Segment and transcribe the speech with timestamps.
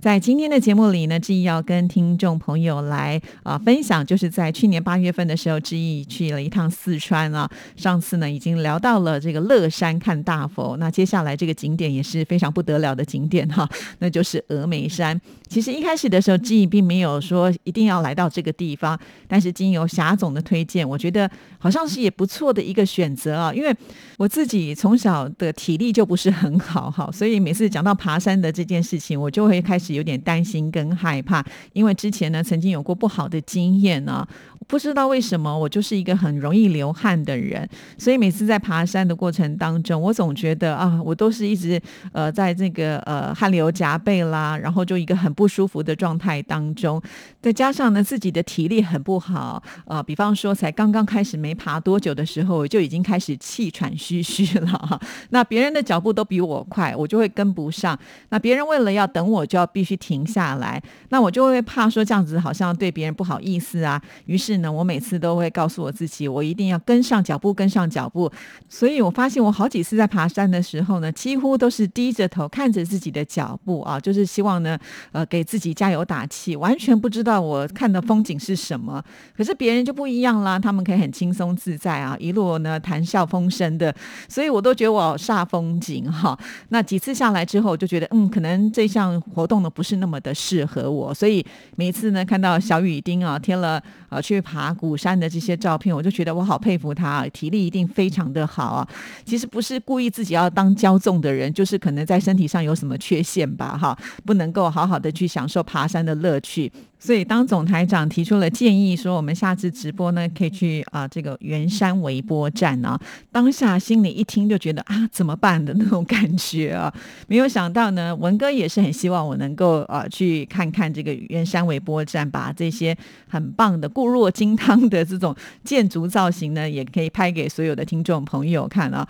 [0.00, 7.50] 在今天的节目里呢，志毅要跟听众朋友来啊分享，就是在去年八月份的时候，志毅去了一趟四川啊。
[7.74, 13.68] 上次呢已经聊到了这个乐山看大佛，那接下来这个景点也是非常不得了的景点哈，
[13.98, 15.20] 那就是峨眉山。
[15.48, 21.28] 其实一开始的时候，志毅并没有说一定要来到这个地方，但是经由霞总的推荐，我觉得
[21.58, 23.52] 好像是也不错的一个选择啊。
[23.52, 23.74] 因为
[24.16, 29.87] 我自己从小的体力就不是很好哈，所以每次讲到爬山的这件事情，我就会开始。
[29.94, 34.26] 有点担心跟害怕，因为之前呢曾经有过不好的经验呢，
[34.66, 41.80] 不知道为什么我就是一个很容易流汗的人，所以每次在爬山的过程当中，我总觉得啊，我都是一直
[42.12, 47.00] 呃在这个呃汗流浃背啦，然后就一个很不舒服的状态当中，
[47.40, 59.66] 再加上呢自己的体力很不好啊，比方说才刚刚开始没爬多久的时候，我就已经开始气喘吁吁了，那别人的脚步都比我快，我就会跟不上，那别人为了要等我，就要。
[59.78, 64.02] 必须停下来，那我就会怕说这样子好像对别人不好意思啊。
[64.26, 68.28] 于是呢，我每次都会告诉我自己，我一定要跟上脚步，跟上脚步。
[68.68, 74.76] 所以我发现我好几次在爬山的时候呢，几乎都是低着头看着自己的脚步啊，就是希望呢，
[75.12, 79.00] 呃，给自己加油打气，完全不知道我看的风景是什么。
[79.36, 83.94] 可是别人就不一样啦，他们可以很轻松自在啊，一路呢谈笑风生的，
[84.28, 86.36] 所以我都觉得我煞风景哈。
[86.70, 89.67] 那几次下来之后，我就觉得嗯，可能这项活动呢。
[89.68, 91.44] 不是那么的适合我，所以
[91.76, 98.88] 每次呢看到小雨丁啊贴了呃去爬鼓山的这些照片，我就觉得我好佩服他，体力一定非常的好啊。
[99.24, 106.70] 其实不是故意自己要当骄纵的人，就是可能在身体上有什么缺陷吧，哈，不能够好好的去享受爬山的乐趣。
[107.00, 113.00] 所以，当总台长提出了建议，说我们下次直播呢，可以去啊这个圆山微波站啊，
[113.30, 116.92] 当下心里一听就觉得啊怎么办的那种感觉啊，
[117.28, 122.96] 没有想到呢，文哥也是很希望我能够啊去看看这个圆山微波站，把这些
[123.28, 129.06] 很棒的固若金汤的这种建筑造型呢，也可以拍给所有的听众朋友看啊。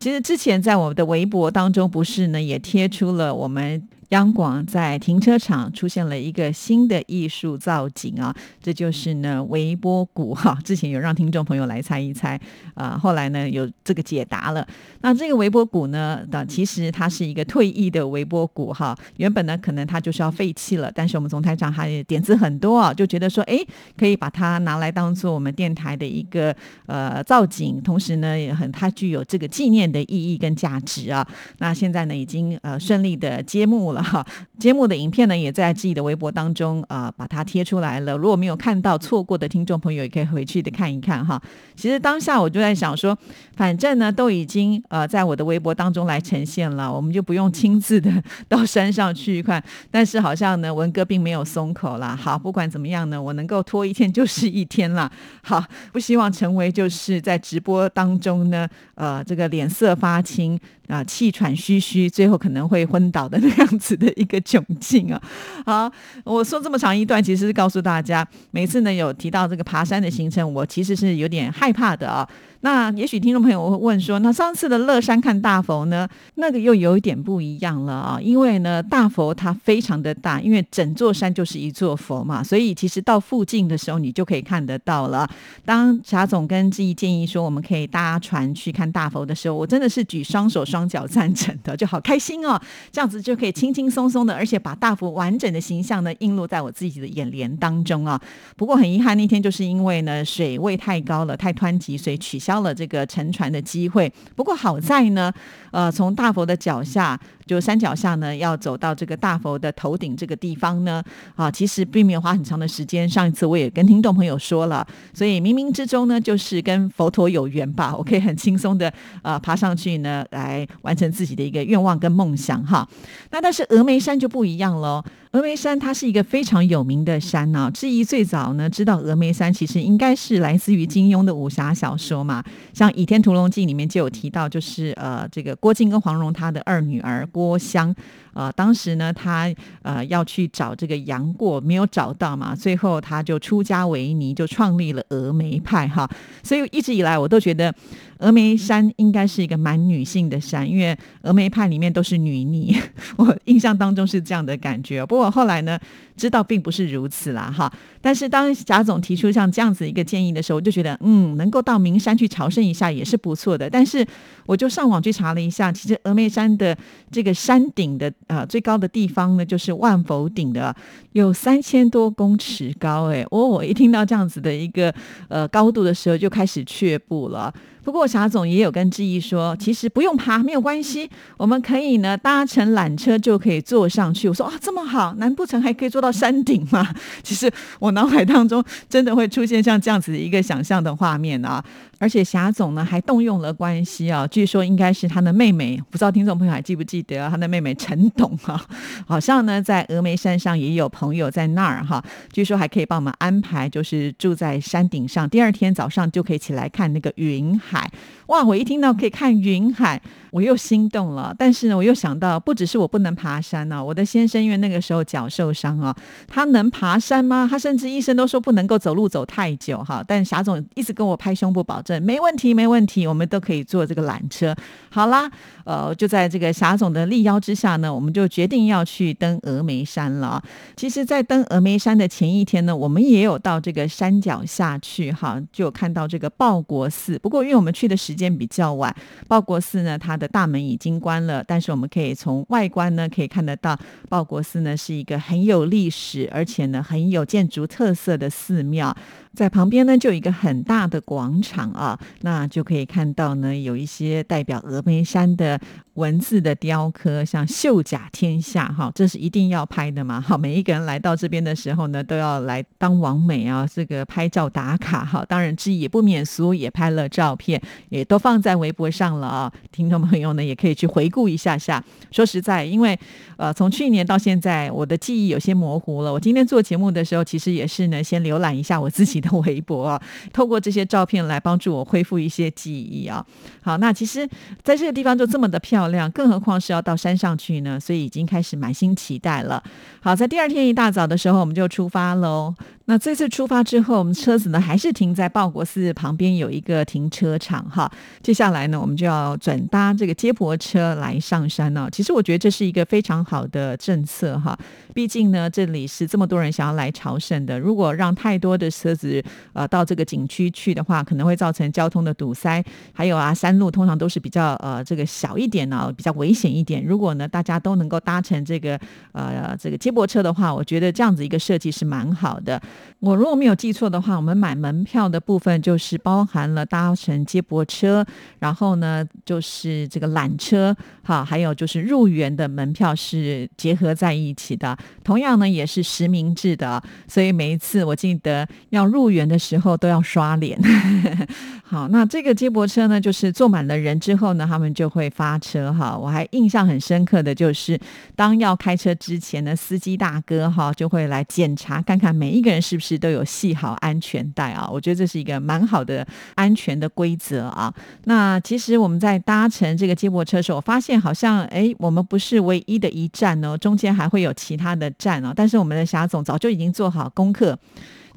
[0.00, 3.80] 其实之前在我们的微博当中，不是呢也贴出了我们。
[4.08, 10.56] 央广在停车场出现了一个新的艺术造景啊，这就是呢微波谷哈。
[10.64, 12.40] 之前有让听众朋友来猜一猜
[12.74, 14.66] 啊，后来呢有这个解答了。
[15.02, 18.96] 那这个微波谷呢，的其实它是一个退役的微波谷哈。
[19.18, 23.58] 原本呢可能它就是要废弃了，但是我们总台长还点子很多啊，就觉得说哎
[23.96, 31.26] 可以把它拿来当做我们电台的一个呃造景，同时呢也很它具有这个纪念的意义跟价值啊。
[31.58, 33.97] 那现在呢已经呃顺利的揭幕了。
[34.02, 34.26] 哈，
[34.58, 38.16] 节目的影片呢，也在自己的微博当中啊，把它贴出来了。
[38.16, 41.40] 如果没有看到错过的听众朋友，也可以回去的看一看哈。
[41.76, 43.16] 其实当下我就在想说，
[43.56, 48.10] 反正呢都已经呃在我的微博当中来呈现了，我们就不用亲自的
[48.48, 49.62] 到山上去看。
[49.90, 52.16] 但是好像呢文哥并没有松口啦。
[52.16, 55.10] 好，不管怎么样呢，我能够拖一天 就是一天了。
[55.42, 63.87] 好，不希望成为就是在直播当中呢，呃，这个脸色发青啊，气喘吁吁，最后可能会昏倒的那样子。
[63.96, 65.22] 的一个窘境啊！
[65.64, 65.92] 好，
[66.24, 72.28] 我说这么长一段，其实是告诉大家，每次呢有提到这个爬山的行程，我其实是有点害怕的啊。
[72.60, 76.08] 那也许听众朋友会问说，那上次的乐山看大佛呢？
[76.34, 85.28] 那个又有一点不一样了啊，因为呢大佛它非常的大，因为整座山就是一座佛嘛，所以其实到附近的时候你就可以看得到了。
[85.64, 92.60] 当贾总跟志毅建议说我们可以搭船去看大佛的时候，我真的是举双手双脚赞成的，就好开心哦，
[92.90, 98.20] 这样子就可以轻轻松松的，而且把大幅完整的形象呢映入在我自己的眼帘当中啊。
[98.56, 102.58] 不过很遗憾，那天就是因为呢水位太高了，太湍急，所以取消。
[102.58, 105.32] 了这个乘船的机会，不过好在呢，
[105.70, 111.02] 呃，从大佛的脚下，就山脚下呢，要走到这个大佛的头顶这个地方呢，
[111.36, 113.08] 啊，其实并没有花很长的时间。
[113.08, 118.92] 上一次我也跟听众朋友说了，所以冥冥之中呢，就是跟佛陀有缘吧，我可以很轻松的
[119.22, 122.88] 呃爬上去呢，来完成自己的一个愿望跟梦想哈。
[123.30, 125.02] 那但是峨眉山就不一样喽。
[125.38, 127.70] 峨眉山它是一个非常有名的山呢。
[127.72, 132.42] 质疑最早呢知道峨眉山，其实应该是来自于金庸的武侠小说嘛。
[132.74, 137.94] 像《倚天屠龙记》里面就有提到，就是呃这个郭靖跟黄蓉他的二女儿郭襄，
[138.34, 139.52] 呃当时呢他
[139.82, 146.08] 呃要去找这个杨过，没有找到嘛，最后他就出家为尼，就创立了峨眉派哈。
[146.42, 147.74] 所以一直以来我都觉得。
[148.18, 152.76] 峨眉山应该是一个蛮女性的山，因为峨眉派里面都是女尼，
[153.16, 155.06] 我印象当中是这样的感觉。
[155.06, 155.78] 不过后来呢，
[156.16, 157.72] 知道并不是如此啦，哈。
[158.00, 163.70] 但是当贾总提出像这样子一个建议的时候，我就觉得，嗯，能够到名山去朝圣一下也是不错的。
[163.70, 164.04] 但是
[164.46, 166.76] 我就上网去查了一下，其实峨眉山的
[167.12, 170.74] 这个山顶的呃最高的地方呢，就是万佛顶的，
[171.12, 173.06] 有三千多公尺高。
[173.10, 174.92] 哎，我我一听到这样子的一个
[175.28, 177.52] 呃高度的时候，就开始却步了。
[177.84, 184.28] 不过霞总也有跟志毅说，其实不用爬，没有关系，我们可以呢搭乘缆车就可以坐上去。
[184.28, 186.86] 我说啊，这么好，难不成还可以坐到山顶吗？
[187.24, 191.64] 其实我脑海当中真的会出现像这样子的一个想象的画面啊。
[191.98, 198.64] 而且霞总呢还动用了关系啊，据说应该是他的妹妹，不知道听众朋友还记不记得他的妹妹陈董啊？
[199.06, 202.02] 好像呢在峨眉山上也有朋友在那儿哈，
[202.32, 207.90] 据说还可以帮我们安排，就是住在山顶上，第二天早上就可以起来看那个云海。
[208.26, 208.44] 哇！
[208.44, 211.34] 我一听到可以看云海，我又心动了。
[211.38, 215.94] 但是呢，我又想到，不只是我不能爬山呢，我的先生因为那个时候脚受伤啊，
[216.26, 217.46] 他能爬山吗？
[217.50, 220.04] 他甚至医生都说不能够走路走太久哈。
[220.06, 224.54] 但霞总一直跟我拍胸脯保证，没问题，没问题，我们都可以坐这个缆车。
[224.90, 225.30] 好啦，
[225.64, 230.42] 呃，就在这个霞总的力邀之下呢，我们就决定要去登峨眉山了。
[230.76, 237.18] 其实，在登峨眉山的前一天呢，我们也有到这个山脚下去哈，就看到这个报国寺。
[237.18, 238.94] 不过，因为我们去的时间比较晚，
[239.26, 241.44] 报国寺呢，它的大门已经关了。
[241.46, 243.78] 但是我们可以从外观呢，可以看得到
[244.08, 248.94] 报国寺呢是一个很有历史，而且呢很有建筑特色的寺庙。
[249.38, 255.60] 在旁边呢，就有一个很大的广场啊，那就可以看到呢，有一些代表峨眉山的
[255.94, 260.20] 文字的雕刻，像“秀甲天下”哈，这是一定要拍的嘛。
[260.20, 265.24] 好，每一个人来到这边的时候呢，都要来当王美啊，这个拍照打卡哈。
[265.28, 269.52] 当然，之也不免俗，也拍了照片，也都放在微博上了啊。
[269.70, 271.80] 听众朋友呢，也可以去回顾一下下。
[272.10, 272.98] 说实在，因为
[273.36, 276.12] 呃，从去年到现在，我的记忆有些模糊了。
[276.12, 279.27] 我今天做节目的时候，其实也是呢，先浏览一下我自己的。
[279.32, 280.02] 微博啊，
[280.32, 283.24] 透过这些照片来帮助我恢复一些记忆啊。
[283.62, 284.28] 好，那其实
[284.62, 287.78] 在这个地方就这么的漂亮，更何况是要到山上去呢？
[287.78, 289.62] 所以已经开始满心期待了。
[290.00, 292.54] 好，在第二天一大早的时候，我们就出发喽。
[292.90, 297.90] 那这次出发之后，我们车子呢还是停在报国寺旁边有一个停车场哈。
[298.22, 301.86] 接下来呢，我们就要转搭这个接驳车来上山呢。
[301.92, 304.58] 其实我觉得这是一个非常好的政策哈。
[304.94, 307.60] 毕竟呢，这里是这么多人想要来朝圣的。
[307.60, 312.64] 如果让太多的车子呃到这个景区去的话，可能会造成交通的堵塞。
[312.94, 316.82] 还有啊，山路通常都是比较呃这个小一点呢，比较危险一点。
[316.82, 318.80] 如果呢大家都能够搭乘这个
[319.12, 322.58] 呃这个接驳车的话，我觉得这样子一个设计是蛮好的。
[323.00, 328.04] 我如果没有记错的话，我们买门票的部分就是包含了搭乘接驳车，
[328.40, 334.76] 然后呢就是这个缆车，哈，还有就是入园的门票是结合在一起的。
[335.04, 340.58] 同样呢也是实名制的，所以每一次我记得要入园的时候都要刷脸。
[341.62, 345.96] 好，那这个接驳车呢，就是坐满了人之后呢，他们就会发车哈。
[345.96, 347.78] 我还印象很深刻的就是，
[348.16, 354.68] 当要开车之前呢，司机大哥哈就会来检查看看每一个人是不是都有系好安全带啊。
[354.70, 357.72] 我觉得这是一个蛮好的安全的规则啊。
[358.04, 365.32] 那其实我们在搭乘这个接驳车的时候，我发现好像哎，我们不是唯一的一站哦，中间还会有其他的站哦。
[365.34, 367.58] 但是我们的霞总早就已经做好功课。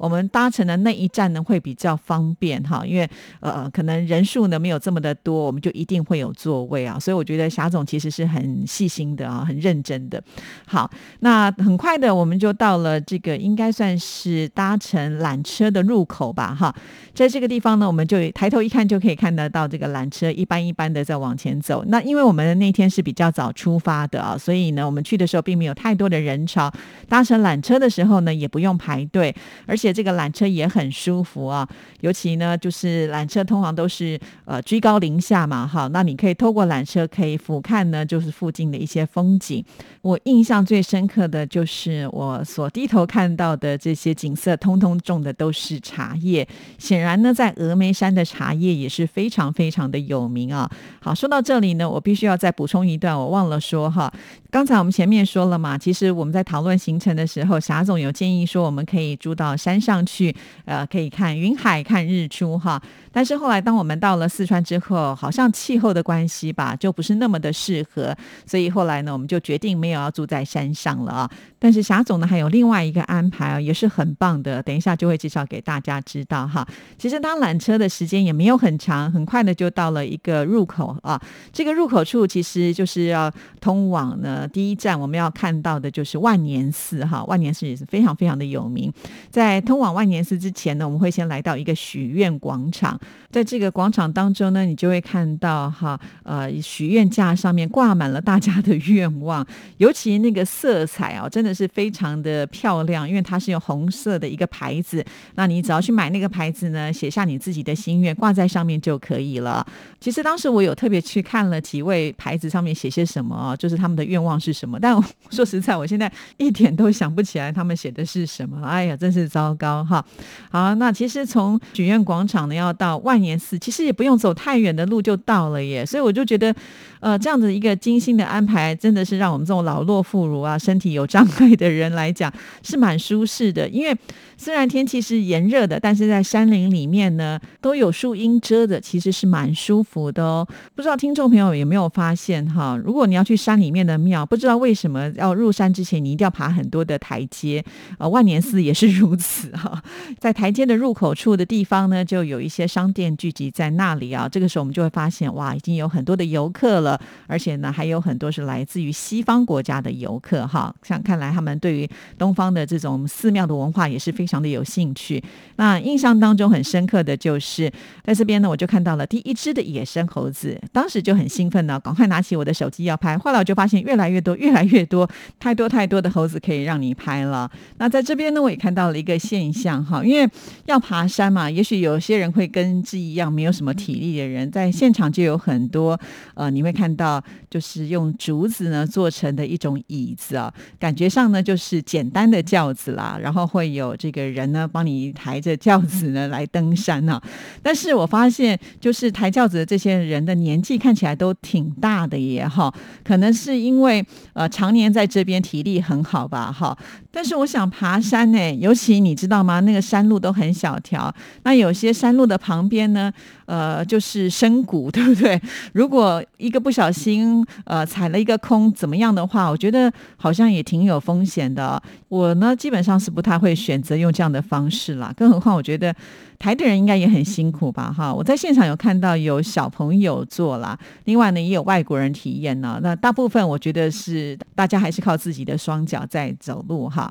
[0.02, 10.20] 我们搭乘的那一站呢会比较方便哈，因为呃可能人数呢没有这么的多，我们就一定会有座位啊，所以我觉得霞总其实是很细心的啊，很认真的。
[10.66, 10.90] 好，
[11.20, 16.74] 那很快的我们就到了这个应该算是搭乘缆车的入口吧哈，
[17.14, 21.84] 在这个地方呢，我们就抬头一看就可以看得到这个缆车一般一般的在往前走。
[21.86, 26.68] 那因为我们那天是比较早出发的啊，所以呢我们去的时候并没有太多的人潮，
[27.08, 29.32] 搭乘缆车的时候呢也不用排队，
[29.64, 29.91] 而且。
[29.92, 31.68] 这个缆车也很舒服啊，
[32.00, 39.64] 尤其呢，就是缆车通常都是呃居高临下嘛，哈，那你可以透过缆车可以俯瞰呢，就是附近的一些风景。
[40.00, 46.46] 我印象最深刻的就是我所低头看到的这些景色，通通种的都是茶叶。
[46.78, 50.68] 显然呢，在峨眉山的茶叶也是非常非常的有名啊。
[51.00, 54.12] 好，说到这里呢，我必须要再补充一段，我忘了说哈。
[54.50, 60.32] 刚才我们前面说了嘛，其实我们在讨论行程的时候，霞总有建议说我们可以住到山上去，
[60.64, 62.80] 呃，可以看云海、看日出哈。
[63.10, 71.30] 但是后来当我们到了四川之后，好像气候的关系吧，就不是那么的适合，所以后来呢，我们就决定没有要住在山上了啊。
[71.58, 76.66] 但是霞总呢还有另外一个安排啊，也是很棒的，等一下就会介绍给大家知道哈。
[76.96, 81.20] 其实当缆车的时间也没有很长，很快的就到了一个入口啊。
[81.52, 87.22] 这个入口处其实就是要通往呢第一站，我们要看到的就是万年寺哈。
[87.24, 88.92] 万年寺也是非常非常的有名。
[89.30, 93.00] 在通往万年寺之前呢，我们会先来到一个许愿广场，
[93.30, 101.52] 在这个广场当中呢，你就会看到哈，呃，许愿架上面挂满了大家的愿望，尤其那个色彩啊，真的。
[101.52, 105.04] 是非常的漂亮，因为它是用红色的一个牌子。
[105.34, 109.62] 那你只要去买那个牌子呢，写下你自己的心愿，挂在上面就可以了。
[110.00, 114.80] 其实当时我有特别去看了几位牌子上面写些什么，就是他们的愿望是什么。
[114.80, 114.98] 但
[115.30, 118.66] 说实在，我现在一点都想不起来他们写的是什么。
[118.66, 120.04] 哎呀，真是糟高哈！
[120.50, 125.86] 好，那其实从许愿广场呢要到万年寺，其实也不用走太远的路就到了耶。
[125.86, 126.52] 所以我就觉得，
[127.00, 131.52] 呃，这样子一个精心的安排，真的是让我们这种老弱妇孺啊，身体有障碍。
[131.52, 132.32] 的人来讲
[132.62, 133.94] 是蛮舒适的，因为
[134.42, 140.44] 虽然天气是炎热的，但是在山林里面呢都有树荫遮的，其实是蛮舒服的哦。
[140.74, 142.76] 不知道听众朋友有没有发现哈？
[142.84, 147.64] 如果你要去山里面的庙，不知道为什么要入山之前你一定要爬很多的台阶
[147.98, 148.08] 呃？
[148.08, 149.80] 万年寺也是如此哈，
[150.18, 154.28] 在台阶的入口处的地方呢，就有一些商店聚集在那里啊。
[154.28, 160.74] 这个时候我们就会发现哇，已经有很多的游客了，而且呢还有很多是来自于西方国家的游客哈。
[160.82, 165.22] 像看来他们对于东方的这种寺庙的文化也是非常常的有兴趣。
[165.56, 167.70] 那印象当中很深刻的就是
[168.04, 173.18] 在这边呢，我就看到了第一只的野生猴子，当时就很兴奋呢，赶快拿起我的手机要拍。
[173.18, 175.08] 后来我就发现越来越多，越来越多，
[175.38, 177.50] 太多太多的猴子可以让你拍了。
[177.78, 180.28] 那在这边呢，我也看到了一个现象哈，因为
[180.66, 185.98] 要爬山嘛，也许有些人会跟志一样没有什么体力的人，在现场就有很多
[186.34, 191.22] 呃，你会看到就是用竹子呢做成的一种椅子啊，感觉上。
[191.32, 197.20] 呢就是简单的轿子啦，然后会有这个人呢帮你抬着轿子呢来登山呢。
[197.62, 202.72] 但是我发现，就是抬轿子的这些人的年纪看起来都挺大的也哈，
[203.04, 206.76] 可能是因为呃常年在这边体力很好吧哈。
[207.12, 209.60] 但是我想爬山呢，尤其你知道吗？
[209.60, 211.14] 那个山路都很小条，
[211.44, 213.12] 那有些山路的旁边呢，
[213.46, 215.40] 呃，就是深谷， 对不对？
[215.72, 221.24] 如果一个不小心呃踩了一个空，怎么样的话，我觉得好像也挺有风。
[221.24, 225.94] 险的，我呢基本上是不太会选择用这样的方式啦，更何况我觉得。
[226.38, 227.94] 台的人应该也很辛苦吧？
[227.96, 232.80] 哈，我在现场有看到有小朋友做啦，另外呢也有外国人体验呢。
[232.82, 237.01] 那大部分我觉得是大家还是靠自己的双脚在走路哈。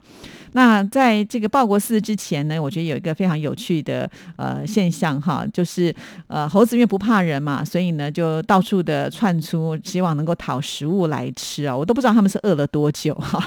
[0.53, 5.95] 那在这个报国寺之前呢，我觉得有一个非常有趣的呃现象哈，就是
[6.27, 11.73] 呃猴子因为不怕人嘛，所以呢就到处的窜出，希望能够讨食物来吃啊。
[11.77, 13.41] 我都不知道他们是饿了多久哈。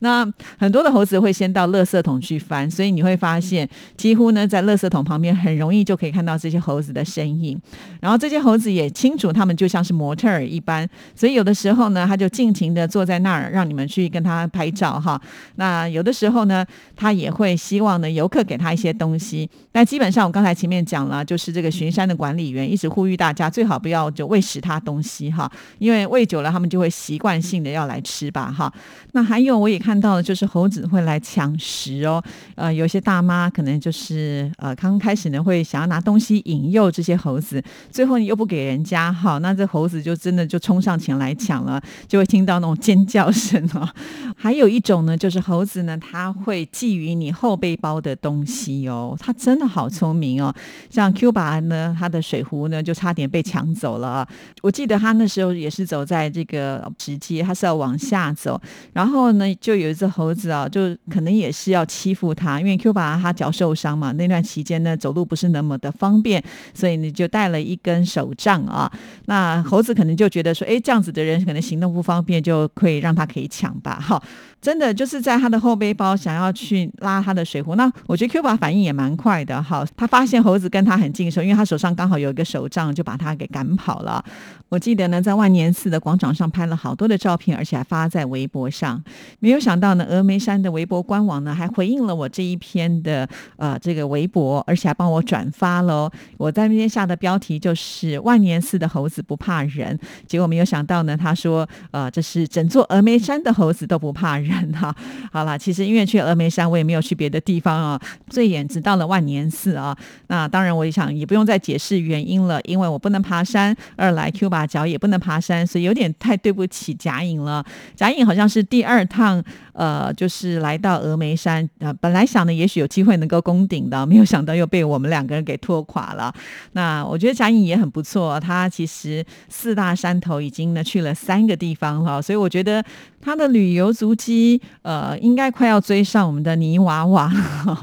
[0.00, 5.22] 那很多的猴子会先到垃圾桶去翻，所以你会发现几乎呢在垃圾桶旁。
[5.22, 7.56] 边很容易就可以看到这些猴子的身影，
[8.00, 10.84] 然后这些猴子也清楚，他们就像是模特儿一般，
[11.14, 15.22] 所以有的时候呢，他就尽情的坐在那儿，让你们去跟他拍照哈。
[15.54, 16.64] 那啊有的时候呢，
[16.96, 28.72] 他也会希望呢游客给他一些东西，但基本上我刚才前面讲了，就是这个巡山的管理员一直呼吁大家最好不要就喂食他东西哈，因为喂久了他们就会习惯性的要来吃吧哈。
[29.12, 32.22] 那还有我也看到了，就是猴子会来抢食哦，
[32.54, 34.92] 呃，有些大妈可能就是呃刚。
[35.02, 37.60] 开始呢，会想要拿东西引诱这些猴子，
[37.90, 43.88] 最后你又不给人家，哈，那这猴子就真的就冲上前来抢了，就会听到那种尖叫声哦。
[44.36, 50.54] 还有一种呢，就是猴子呢，它会觊觎你后背包的东西哦，它真的好聪明哦。
[50.90, 54.26] 像 Q 爸呢，他的水壶呢，就差点被抢走了。
[54.62, 58.60] 我记得他那时候也是走在这个直街，他是要往下走，
[58.92, 64.96] 然后呢，就有一只猴子啊，就可能也是要欺负他，因为 Q 爸他脚受伤嘛，那段期间呢。
[65.02, 66.40] 走路不是那么的方便，
[66.74, 68.88] 所以你就带了一根手杖啊。
[69.26, 73.98] 那猴子可能就觉得说，哎，这样子的人可能行动不方便，就可以让他可以抢吧。
[74.00, 74.22] 哈，
[74.62, 77.74] 真的就是在他的后背包想要去拉他的水壶。
[77.74, 84.24] 那我觉得 Q 爸反应也蛮快的哈，他发现猴子跟他很近的时候，因为他手上刚好有一个手杖，就把他给赶跑了。
[84.68, 89.02] 我记得呢，在万年寺的广场上拍了好多的照片，而且还发在微博上。
[89.40, 96.08] 没有想到呢，峨眉山的微博官网呢还回应了我这一篇的呃这个微博，而且还帮我转发喽。
[96.38, 104.92] 我在那边下的标题就是“万年寺的猴子不怕人”，结果没有想到呢，他说呃这是整座峨眉山的猴子都不怕人哈。
[105.30, 109.96] 好了，其实因为去峨眉山，我也没有去别的地方啊，最远只到了万年寺啊。
[110.26, 114.66] 那当然，我也想也不用再解释原因了，因为我不能爬山，二来 Q 把。
[114.72, 117.62] 脚也不能爬山，所以有点太对不起贾颖了。
[117.94, 119.42] 贾颖好像是第二趟，
[119.74, 121.92] 呃，就是来到峨眉山啊。
[122.00, 126.32] 本来想的也许有机会能够攻顶的，没有想到又被我们两个人给拖垮了。
[126.72, 132.82] 那我觉得贾颖也很不错，他其实四大山头已经呢去了三个地方了，所以我觉得。
[133.24, 134.41] 他的旅游足迹，
[134.82, 137.30] 呃，应该快要追上我们的泥娃娃，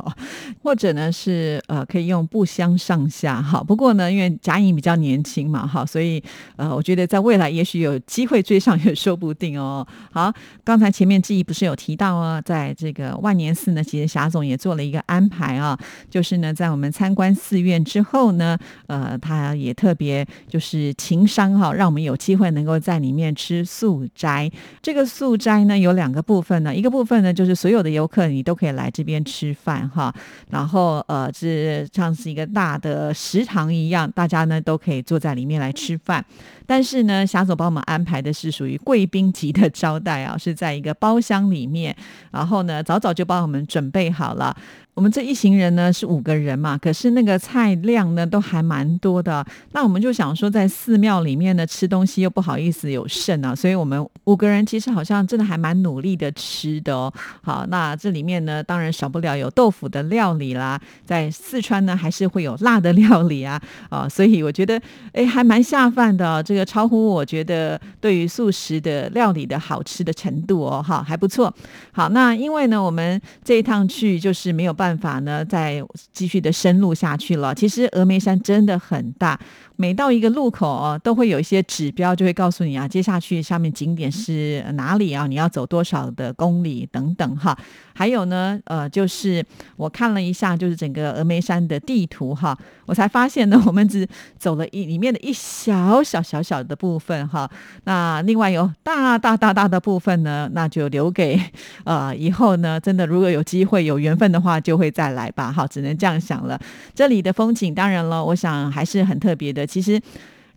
[0.62, 3.64] 或者呢是呃，可以用不相上下哈。
[3.64, 6.22] 不过呢，因为贾颖比较年轻嘛，哈，所以
[6.58, 9.88] 呃，我觉得在未来也许有机会追上也说不定哦。
[10.12, 10.34] 好，
[10.66, 24.52] 刚才前面记忆不是有提到啊，在这个万年寺呢，其实霞总也做了一个安排啊，就是呢，在我们参观寺院之后呢，呃，他也特别就是情商哈，让我们有机会能够在里面吃素斋，
[24.82, 25.30] 这个素。
[25.30, 30.12] 素斋呢有两个部分呢，一个部分呢就是所有的游客你都可以来这边吃饭哈，
[30.50, 36.26] 然后呃是像是一个大的食堂一样，大家呢都可以坐在里面来吃饭。
[36.66, 41.96] 但是呢，霞总帮我们安排的是属于贵宾级的招待啊，是在一个包厢里面，
[42.32, 44.56] 然后呢早早就帮我们准备好了。
[45.00, 49.46] 我们这一行人呢是五个人嘛，可是那个菜量呢都还蛮多的。
[49.72, 57.10] 那我们就想说，在寺庙里面呢吃东西又不好意思有剩啊，所以我们五个人其实好像真的还蛮努力的吃的哦。
[57.42, 64.78] 好，那这里面呢当然少不了有豆腐的料理啦，在四川呢还是会有辣的料理啊啊， 所以我觉得
[65.14, 71.56] 哎还蛮下饭的，这个超乎我觉得对于素食的料理的好吃的程度哦，哈还不错。
[71.94, 74.89] 好，那因为呢我们这一趟去就是没有办。
[74.90, 77.54] 办法呢，再继续的深入下去了。
[77.54, 79.40] 其实峨眉山真的很大。
[79.76, 85.26] 每到一个路口哦，都会有一些指标，就会告诉你啊，接下去下面景点是哪里啊？
[85.26, 87.58] 你要走多少的公里等等哈。
[87.94, 89.46] 还有呢，呃，就是
[89.78, 94.06] 我看了一下，就是整个峨眉山的地图哈，我才发现呢，我们只
[94.38, 97.50] 走了一里面的一小小小小的部分哈。
[97.86, 101.40] 那另外有大大大大的部分呢，那就留给
[101.86, 105.52] 呃以后呢，真的如果有机会有缘分的话，就就会再来吧。
[105.52, 106.60] 好，只能这样想了。
[106.94, 109.66] 这里的风景当然了，我想还是很特别的。
[109.66, 110.00] 其实。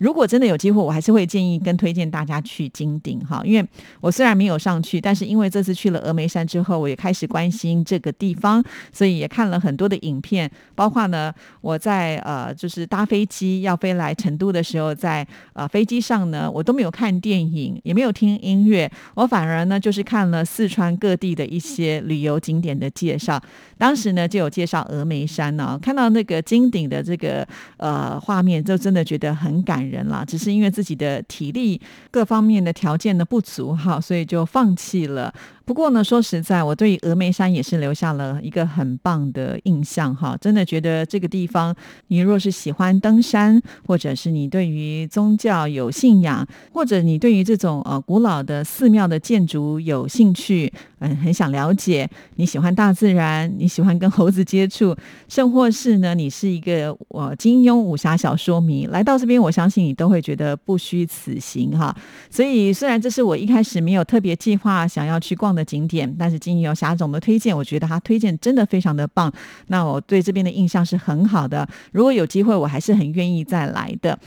[0.02, 3.65] 如果真的有机会，我还是会建议跟推荐大家去金顶哈，因为
[4.00, 8.60] 我虽然没有上去，但是因为这次去了峨眉山之后，我也开始关心这个地方，
[8.93, 23.41] 所以也看了很多的影片，包括呢我在呃就是搭飞机要飞来成都的时候，在呃飞机上呢，我都没有看电影，也没有听音乐，我反而呢就是看了四川各地的一些旅游景点的介绍，
[23.78, 29.92] 当时呢就有介绍峨眉山呢，看到那个金顶的这个呃画面，就真的觉得很感。
[29.92, 35.33] 人人啦，只是因为自己的体力各方面的条件的不足哈，所以就放弃了。
[35.64, 40.36] 不过呢，说实在，我对峨眉山也是留下了一个很棒的印象哈。
[40.40, 41.72] 真的觉得这个地方，
[42.08, 54.96] 你若是喜欢登山，或者是你对于宗教有信仰，或者你对于这种呃古老的寺庙的建筑有兴趣，嗯，很想了解，你喜欢大自然，你喜欢跟猴子接触，
[55.28, 61.96] 甚或是呢，你是一个呃金庸武侠小说迷，来到这边，我相信你都会觉得不虚此行哈。
[62.28, 65.51] 所以，虽然这是我一开始没有特别计划想要去逛。
[65.54, 69.32] 的景点，但是经由霞总的推荐，我觉得他推荐真的非常的棒。
[69.69, 71.67] 那我对这边的印象是很好的。
[71.93, 74.19] 如果有机会，我还是很愿意再来的。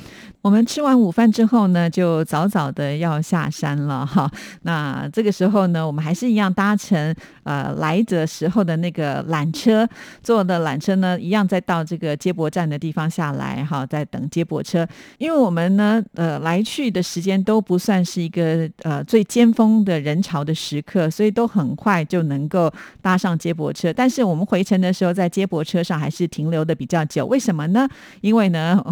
[0.41, 4.29] 我们吃完午饭之后呢，就早早的要下山了哈。
[4.61, 9.87] 那这个时候呢，我们还是一样搭乘呃来的时候的那个缆车，
[10.21, 14.87] 坐的缆车呢，一样再到这个接驳站的地方下来哈，在等接驳车。
[15.17, 22.69] 因为我们呢，呃，来去的时间都不算是一个呃最尖峰的人潮的时刻，所以都很快就能够
[23.01, 23.93] 搭上接驳车。
[23.93, 27.25] 但是我们回程的时候，在接驳车上还是停留的比较久。
[27.27, 27.87] 为什么呢？
[28.19, 28.83] 因为呢，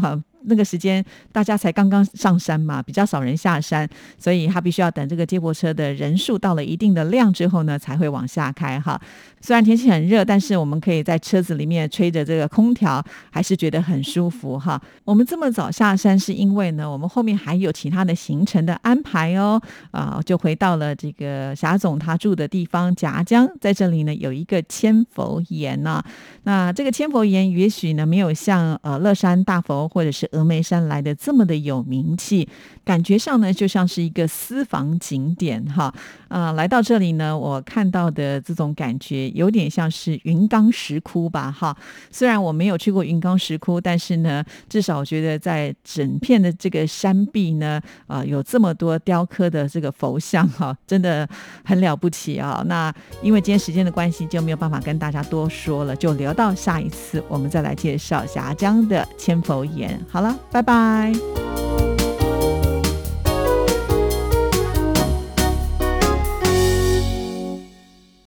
[0.46, 9.00] 那个时间大家才刚刚上山嘛，比较少人下山，所以他必须要等这个接驳车的人数到了一定的量之后呢，才会往下开哈。
[9.42, 14.82] 虽然天气很热，但是我们可以在车子里面吹着这个空调，还是觉得很舒服哈。
[15.04, 19.62] 我们这么早下山，是因为呢，我们后面还有其他的行程的安排哦。
[19.92, 26.02] 啊，就回到了这个霞总他住的地方夹江，在这里呢有一个千佛岩呢。
[26.44, 32.50] 那这个千佛岩也许呢没有像呃乐山大佛或者是峨眉山来的这么的有名气，
[32.84, 35.94] 感觉上呢就像是一个私房景点哈。
[36.28, 39.14] 啊，来到这里呢，我看到的这种感觉。
[39.30, 41.76] 有点像是云冈石窟吧，哈。
[42.10, 51.28] 虽然我没有去过云冈石窟，但是呢，至少我觉得在整片的这个山壁呢，啊，有这么多雕刻的这个佛像，哈，真的
[51.64, 52.64] 很了不起啊。
[52.66, 52.92] 那
[53.22, 60.00] 因为今天时间的关系，就没有办法跟大家多说了，就留到下一次我们再来介绍峡江的千佛岩。
[60.10, 61.93] 好好了，拜拜。